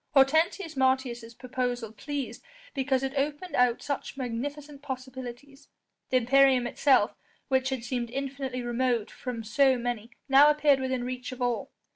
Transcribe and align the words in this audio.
Hortensius 0.15 0.75
Martius' 0.75 1.35
proposal 1.35 1.91
pleased 1.91 2.41
because 2.73 3.03
it 3.03 3.13
opened 3.15 3.55
out 3.55 3.83
such 3.83 4.17
magnificent 4.17 4.81
possibilities: 4.81 5.67
the 6.09 6.17
imperium 6.17 6.65
itself, 6.65 7.13
which 7.49 7.69
had 7.69 7.83
seemed 7.83 8.09
infinitely 8.09 8.63
remote 8.63 9.11
from 9.11 9.43
so 9.43 9.77
many, 9.77 10.09
now 10.27 10.49
appeared 10.49 10.79
within 10.79 11.03
reach 11.03 11.31
of 11.31 11.39
all. 11.39 11.69